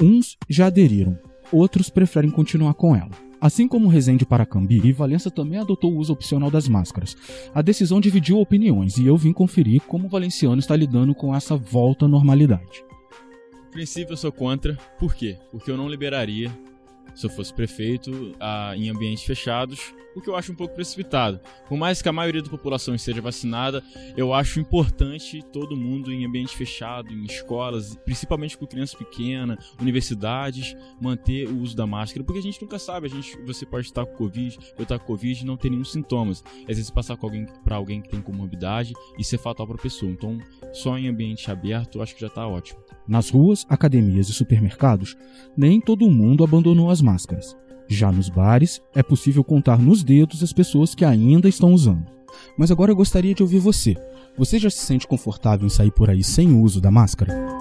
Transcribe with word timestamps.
Uns 0.00 0.36
já 0.48 0.66
aderiram, 0.66 1.18
outros 1.52 1.88
preferem 1.88 2.30
continuar 2.30 2.74
com 2.74 2.94
ela. 2.94 3.10
Assim 3.40 3.68
como 3.68 3.88
Resende 3.88 4.24
para 4.24 4.46
Cambi, 4.46 4.92
Valença 4.92 5.30
também 5.30 5.58
adotou 5.58 5.92
o 5.92 5.98
uso 5.98 6.12
opcional 6.12 6.50
das 6.50 6.68
máscaras. 6.68 7.16
A 7.54 7.60
decisão 7.60 8.00
dividiu 8.00 8.40
opiniões 8.40 8.96
e 8.96 9.06
eu 9.06 9.16
vim 9.16 9.32
conferir 9.32 9.82
como 9.82 10.06
o 10.06 10.10
valenciano 10.10 10.58
está 10.58 10.74
lidando 10.74 11.14
com 11.14 11.34
essa 11.34 11.56
volta 11.56 12.06
à 12.06 12.08
normalidade. 12.08 12.84
No 13.64 13.70
princípio 13.70 14.14
eu 14.14 14.16
sou 14.16 14.32
contra. 14.32 14.74
Por 14.98 15.14
quê? 15.14 15.36
Porque 15.50 15.70
eu 15.70 15.76
não 15.76 15.88
liberaria 15.88 16.50
se 17.16 17.26
eu 17.26 17.30
fosse 17.30 17.52
prefeito, 17.52 18.34
a, 18.38 18.74
em 18.76 18.90
ambientes 18.90 19.24
fechados, 19.24 19.94
o 20.16 20.20
que 20.22 20.30
eu 20.30 20.34
acho 20.34 20.50
um 20.50 20.54
pouco 20.54 20.74
precipitado. 20.74 21.38
Por 21.68 21.76
mais 21.76 22.00
que 22.00 22.08
a 22.08 22.12
maioria 22.12 22.42
da 22.42 22.48
população 22.48 22.94
esteja 22.94 23.20
vacinada, 23.20 23.84
eu 24.16 24.32
acho 24.32 24.58
importante 24.58 25.44
todo 25.52 25.76
mundo 25.76 26.10
em 26.10 26.24
ambiente 26.24 26.56
fechado, 26.56 27.12
em 27.12 27.24
escolas, 27.24 27.94
principalmente 27.96 28.56
com 28.56 28.66
crianças 28.66 28.94
pequenas, 28.94 29.58
universidades, 29.78 30.74
manter 30.98 31.46
o 31.48 31.58
uso 31.58 31.76
da 31.76 31.86
máscara, 31.86 32.24
porque 32.24 32.38
a 32.38 32.42
gente 32.42 32.60
nunca 32.62 32.78
sabe, 32.78 33.06
a 33.06 33.10
gente, 33.10 33.36
você 33.42 33.66
pode 33.66 33.86
estar 33.86 34.06
com 34.06 34.16
Covid, 34.16 34.58
eu 34.78 34.82
estar 34.82 34.98
com 34.98 35.04
Covid 35.04 35.42
e 35.42 35.46
não 35.46 35.56
ter 35.56 35.68
nenhum 35.68 35.84
sintomas. 35.84 36.42
Às 36.62 36.76
vezes 36.76 36.90
passar 36.90 37.16
com 37.18 37.26
alguém 37.26 37.46
para 37.62 37.76
alguém 37.76 38.00
que 38.00 38.08
tem 38.08 38.22
comorbidade 38.22 38.94
e 39.18 39.24
ser 39.24 39.36
fatal 39.36 39.66
para 39.66 39.76
a 39.76 39.82
pessoa. 39.82 40.10
Então, 40.10 40.38
só 40.72 40.96
em 40.96 41.08
ambiente 41.08 41.50
aberto, 41.50 42.00
acho 42.00 42.14
que 42.14 42.22
já 42.22 42.28
está 42.28 42.48
ótimo. 42.48 42.80
Nas 43.06 43.28
ruas, 43.28 43.66
academias 43.68 44.30
e 44.30 44.32
supermercados, 44.32 45.14
nem 45.54 45.78
todo 45.78 46.10
mundo 46.10 46.42
abandonou 46.42 46.90
as 46.90 47.02
máscaras. 47.02 47.56
Já 47.88 48.10
nos 48.10 48.28
bares, 48.28 48.80
é 48.94 49.02
possível 49.02 49.44
contar 49.44 49.78
nos 49.78 50.02
dedos 50.02 50.42
as 50.42 50.52
pessoas 50.52 50.94
que 50.94 51.04
ainda 51.04 51.48
estão 51.48 51.72
usando. 51.72 52.04
Mas 52.58 52.70
agora 52.70 52.90
eu 52.90 52.96
gostaria 52.96 53.34
de 53.34 53.42
ouvir 53.42 53.58
você. 53.58 53.94
Você 54.36 54.58
já 54.58 54.68
se 54.68 54.78
sente 54.78 55.06
confortável 55.06 55.66
em 55.66 55.70
sair 55.70 55.90
por 55.90 56.10
aí 56.10 56.22
sem 56.22 56.52
o 56.52 56.60
uso 56.60 56.80
da 56.80 56.90
máscara? 56.90 57.55